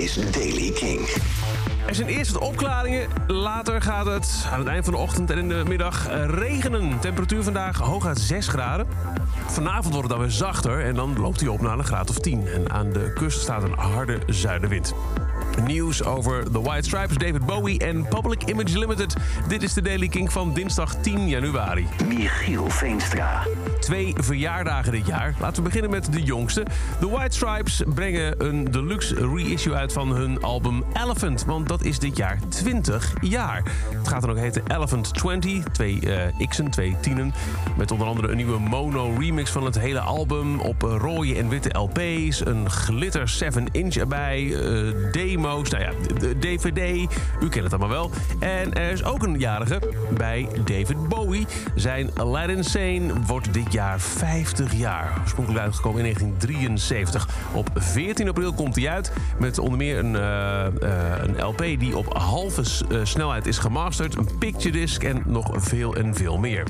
is 0.00 0.16
Daily 0.32 0.70
King. 0.70 1.06
Er 1.90 1.96
zijn 1.96 2.08
eerst 2.08 2.32
wat 2.32 2.42
opklaringen. 2.42 3.08
Later 3.26 3.82
gaat 3.82 4.06
het 4.06 4.46
aan 4.52 4.58
het 4.58 4.68
eind 4.68 4.84
van 4.84 4.92
de 4.92 4.98
ochtend 5.00 5.30
en 5.30 5.38
in 5.38 5.48
de 5.48 5.62
middag 5.68 6.08
eh, 6.08 6.24
regenen. 6.24 6.98
Temperatuur 7.00 7.42
vandaag 7.42 7.78
hooguit 7.78 8.18
6 8.18 8.48
graden. 8.48 8.86
Vanavond 9.46 9.94
wordt 9.94 10.08
het 10.08 10.18
dan 10.18 10.26
weer 10.26 10.36
zachter 10.36 10.84
en 10.84 10.94
dan 10.94 11.18
loopt 11.18 11.40
hij 11.40 11.48
op 11.48 11.60
naar 11.60 11.78
een 11.78 11.84
graad 11.84 12.10
of 12.10 12.18
10. 12.18 12.46
En 12.46 12.70
aan 12.70 12.92
de 12.92 13.12
kust 13.12 13.40
staat 13.40 13.62
een 13.62 13.78
harde 13.78 14.18
zuidenwind. 14.26 14.94
Nieuws 15.66 16.04
over 16.04 16.50
The 16.52 16.60
White 16.62 16.88
Stripes, 16.88 17.16
David 17.16 17.46
Bowie 17.46 17.78
en 17.78 18.08
Public 18.08 18.42
Image 18.42 18.78
Limited. 18.78 19.16
Dit 19.48 19.62
is 19.62 19.74
de 19.74 19.82
Daily 19.82 20.08
King 20.08 20.32
van 20.32 20.54
dinsdag 20.54 20.94
10 20.94 21.28
januari. 21.28 21.86
Michiel 22.08 22.70
Veenstra. 22.70 23.46
Twee 23.80 24.14
verjaardagen 24.16 24.92
dit 24.92 25.06
jaar. 25.06 25.34
Laten 25.40 25.56
we 25.56 25.62
beginnen 25.62 25.90
met 25.90 26.12
de 26.12 26.22
jongste. 26.22 26.66
The 27.00 27.10
White 27.10 27.36
Stripes 27.36 27.82
brengen 27.94 28.44
een 28.46 28.64
deluxe 28.64 29.14
reissue 29.34 29.74
uit 29.74 29.92
van 29.92 30.12
hun 30.12 30.42
album 30.42 30.84
Elephant. 30.92 31.44
Want 31.44 31.68
dat 31.68 31.79
is 31.84 31.98
dit 31.98 32.16
jaar 32.16 32.38
20 32.48 33.12
jaar. 33.20 33.62
Het 33.98 34.08
gaat 34.08 34.20
dan 34.20 34.30
ook 34.30 34.36
heten 34.36 34.62
Elephant 34.66 35.14
20. 35.14 35.62
Twee 35.72 36.00
uh, 36.02 36.48
x'en, 36.48 36.70
twee 36.70 36.96
tienen. 37.00 37.32
Met 37.76 37.90
onder 37.90 38.06
andere 38.06 38.28
een 38.28 38.36
nieuwe 38.36 38.58
mono 38.58 39.14
remix 39.18 39.50
van 39.50 39.64
het 39.64 39.78
hele 39.78 40.00
album. 40.00 40.60
Op 40.60 40.82
rode 40.82 41.36
en 41.36 41.48
witte 41.48 41.78
LP's. 41.78 42.46
Een 42.46 42.70
glitter 42.70 43.42
7-inch 43.44 43.94
erbij. 43.94 44.42
Uh, 44.42 44.94
demo's. 45.12 45.70
Nou 45.70 45.82
ja, 45.84 45.92
DVD. 46.40 46.80
U 47.40 47.48
kent 47.48 47.64
het 47.64 47.72
allemaal 47.72 47.88
wel. 47.88 48.10
En 48.38 48.72
er 48.72 48.90
is 48.90 49.04
ook 49.04 49.22
een 49.22 49.38
jarige 49.38 49.80
bij 50.16 50.48
David 50.64 51.08
Bowie. 51.08 51.46
Zijn 51.74 52.10
Aladdin 52.16 52.64
Sane 52.64 53.12
wordt 53.26 53.52
dit 53.54 53.72
jaar 53.72 54.00
50 54.00 54.74
jaar. 54.74 55.18
Oorspronkelijk 55.20 55.64
uitgekomen 55.64 56.04
in 56.04 56.14
1973. 56.14 57.28
Op 57.52 57.70
14 57.74 58.28
april 58.28 58.52
komt 58.52 58.76
hij 58.76 58.88
uit 58.88 59.12
met 59.38 59.58
onder 59.58 59.78
meer 59.78 59.98
een, 59.98 60.14
een 60.14 61.42
LP 61.44 61.59
die 61.60 61.96
op 61.96 62.16
halve 62.16 62.62
uh, 62.90 63.00
snelheid 63.02 63.46
is 63.46 63.58
gemasterd, 63.58 64.16
een 64.16 64.38
picture 64.38 64.70
disc 64.70 65.02
en 65.02 65.22
nog 65.26 65.50
veel 65.52 65.94
en 65.96 66.14
veel 66.14 66.38
meer. 66.38 66.64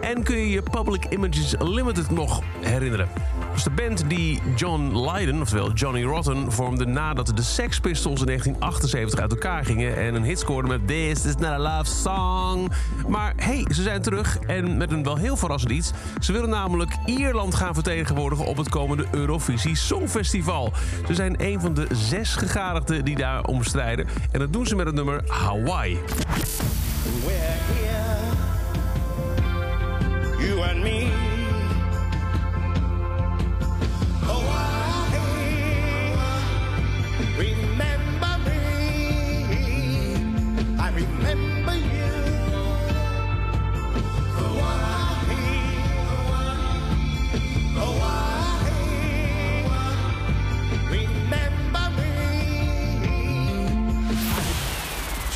En 0.00 0.22
kun 0.22 0.36
je 0.36 0.50
je 0.50 0.62
Public 0.62 1.04
Images 1.04 1.54
Limited 1.58 2.10
nog 2.10 2.42
herinneren? 2.60 3.08
Dat 3.48 3.56
is 3.56 3.62
de 3.62 3.70
band 3.70 4.04
die 4.08 4.40
John 4.56 5.10
Lydon, 5.10 5.40
oftewel 5.40 5.72
Johnny 5.72 6.02
Rotten, 6.02 6.52
vormde 6.52 6.86
nadat 6.86 7.32
de 7.36 7.42
Sex 7.42 7.80
Pistols 7.80 8.20
in 8.20 8.26
1978 8.26 9.20
uit 9.20 9.30
elkaar 9.30 9.64
gingen 9.64 9.96
en 9.96 10.14
een 10.14 10.22
hit 10.22 10.38
scoorden 10.38 10.70
met 10.70 10.86
This 10.86 11.24
is 11.24 11.34
not 11.34 11.44
a 11.44 11.58
love 11.58 11.84
song. 11.84 12.70
Maar 13.08 13.32
hey, 13.36 13.66
ze 13.74 13.82
zijn 13.82 14.02
terug 14.02 14.38
en 14.38 14.76
met 14.76 14.92
een 14.92 15.02
wel 15.02 15.16
heel 15.16 15.36
verrassend 15.36 15.72
iets. 15.72 15.90
Ze 16.20 16.32
willen 16.32 16.48
namelijk 16.48 16.96
Ierland 17.04 17.54
gaan 17.54 17.74
vertegenwoordigen 17.74 18.44
op 18.44 18.56
het 18.56 18.68
komende 18.68 19.06
Eurovisie 19.10 19.76
Songfestival. 19.76 20.72
Ze 21.06 21.14
zijn 21.14 21.34
een 21.38 21.60
van 21.60 21.74
de 21.74 21.86
zes 21.92 22.36
gegadigden 22.36 23.04
die 23.04 23.16
daar 23.16 23.44
om 23.44 23.64
strijden 23.64 24.06
en 24.30 24.38
dat 24.38 24.52
doen 24.52 24.66
ze 24.66 24.76
met 24.76 24.86
het 24.86 24.94
nummer 24.94 25.22
Hawaii. 25.26 25.98
We're 27.26 27.34
here, 27.34 28.19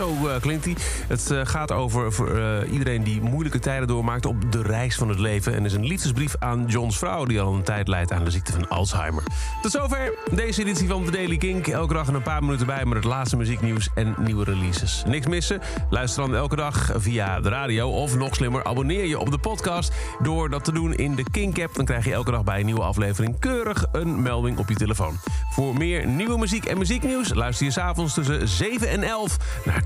Zo 0.00 0.16
uh, 0.24 0.32
klinkt 0.40 0.64
hij. 0.64 0.76
Het 1.08 1.30
uh, 1.30 1.40
gaat 1.44 1.72
over 1.72 2.12
voor, 2.12 2.38
uh, 2.38 2.72
iedereen 2.72 3.02
die 3.02 3.20
moeilijke 3.20 3.58
tijden 3.58 3.88
doormaakt 3.88 4.26
op 4.26 4.52
de 4.52 4.62
reis 4.62 4.96
van 4.96 5.08
het 5.08 5.18
leven. 5.18 5.54
En 5.54 5.64
is 5.64 5.72
een 5.72 5.86
liefdesbrief 5.86 6.34
aan 6.38 6.64
Johns 6.66 6.98
vrouw, 6.98 7.24
die 7.24 7.40
al 7.40 7.54
een 7.54 7.62
tijd 7.62 7.88
lijdt 7.88 8.12
aan 8.12 8.24
de 8.24 8.30
ziekte 8.30 8.52
van 8.52 8.68
Alzheimer. 8.68 9.22
Tot 9.62 9.70
zover 9.70 10.14
deze 10.30 10.60
editie 10.60 10.88
van 10.88 11.04
The 11.04 11.10
Daily 11.10 11.36
Kink. 11.36 11.66
Elke 11.66 11.94
dag 11.94 12.08
een 12.08 12.22
paar 12.22 12.42
minuten 12.42 12.66
bij 12.66 12.84
met 12.84 12.96
het 12.96 13.04
laatste 13.04 13.36
muzieknieuws 13.36 13.88
en 13.94 14.14
nieuwe 14.18 14.44
releases. 14.44 15.02
Niks 15.06 15.26
missen? 15.26 15.60
Luister 15.90 16.22
dan 16.22 16.34
elke 16.34 16.56
dag 16.56 16.90
via 16.94 17.40
de 17.40 17.48
radio. 17.48 17.90
Of 17.90 18.16
nog 18.16 18.34
slimmer, 18.34 18.64
abonneer 18.64 19.04
je 19.04 19.18
op 19.18 19.30
de 19.30 19.38
podcast. 19.38 19.92
Door 20.22 20.50
dat 20.50 20.64
te 20.64 20.72
doen 20.72 20.94
in 20.94 21.14
de 21.14 21.24
Kink-app, 21.30 21.74
dan 21.74 21.84
krijg 21.84 22.04
je 22.04 22.12
elke 22.12 22.30
dag 22.30 22.44
bij 22.44 22.58
een 22.58 22.66
nieuwe 22.66 22.82
aflevering 22.82 23.38
keurig 23.38 23.86
een 23.92 24.22
melding 24.22 24.58
op 24.58 24.68
je 24.68 24.74
telefoon. 24.74 25.16
Voor 25.50 25.76
meer 25.76 26.06
nieuwe 26.06 26.38
muziek 26.38 26.64
en 26.64 26.78
muzieknieuws 26.78 27.34
luister 27.34 27.66
je 27.66 27.72
s'avonds 27.72 28.14
tussen 28.14 28.48
7 28.48 28.88
en 28.88 29.02
11 29.02 29.36
naar 29.64 29.84